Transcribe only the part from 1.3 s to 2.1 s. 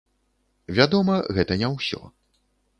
гэта не ўсё.